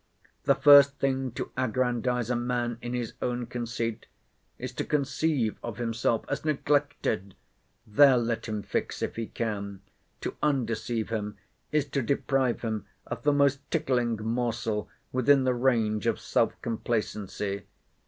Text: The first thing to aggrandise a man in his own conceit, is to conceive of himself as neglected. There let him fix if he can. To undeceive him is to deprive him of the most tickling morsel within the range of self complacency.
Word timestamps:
The 0.45 0.55
first 0.55 0.97
thing 0.97 1.29
to 1.33 1.51
aggrandise 1.55 2.31
a 2.31 2.35
man 2.35 2.79
in 2.81 2.95
his 2.95 3.13
own 3.21 3.45
conceit, 3.45 4.07
is 4.57 4.71
to 4.71 4.83
conceive 4.83 5.59
of 5.61 5.77
himself 5.77 6.25
as 6.27 6.43
neglected. 6.43 7.35
There 7.85 8.17
let 8.17 8.47
him 8.47 8.63
fix 8.63 9.03
if 9.03 9.15
he 9.15 9.27
can. 9.27 9.83
To 10.21 10.35
undeceive 10.41 11.09
him 11.09 11.37
is 11.71 11.85
to 11.89 12.01
deprive 12.01 12.61
him 12.63 12.87
of 13.05 13.21
the 13.21 13.31
most 13.31 13.59
tickling 13.69 14.15
morsel 14.25 14.89
within 15.11 15.43
the 15.43 15.53
range 15.53 16.07
of 16.07 16.19
self 16.19 16.59
complacency. 16.63 17.67